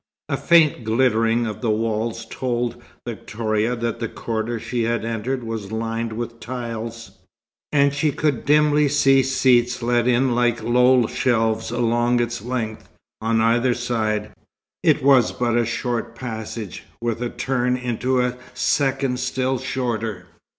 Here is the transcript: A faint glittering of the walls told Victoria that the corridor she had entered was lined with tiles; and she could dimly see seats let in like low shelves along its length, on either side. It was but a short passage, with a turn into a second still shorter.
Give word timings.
A 0.29 0.35
faint 0.35 0.83
glittering 0.83 1.45
of 1.45 1.61
the 1.61 1.69
walls 1.69 2.25
told 2.25 2.81
Victoria 3.07 3.75
that 3.75 3.99
the 3.99 4.07
corridor 4.07 4.59
she 4.59 4.81
had 4.81 5.05
entered 5.05 5.43
was 5.43 5.71
lined 5.71 6.13
with 6.13 6.39
tiles; 6.39 7.11
and 7.71 7.93
she 7.93 8.11
could 8.11 8.43
dimly 8.43 8.87
see 8.87 9.21
seats 9.21 9.83
let 9.83 10.07
in 10.07 10.33
like 10.33 10.63
low 10.63 11.05
shelves 11.05 11.69
along 11.69 12.19
its 12.19 12.41
length, 12.41 12.89
on 13.21 13.41
either 13.41 13.75
side. 13.75 14.31
It 14.81 15.03
was 15.03 15.31
but 15.31 15.55
a 15.55 15.67
short 15.67 16.15
passage, 16.15 16.83
with 16.99 17.21
a 17.21 17.29
turn 17.29 17.77
into 17.77 18.21
a 18.21 18.37
second 18.55 19.19
still 19.19 19.59
shorter. 19.59 20.25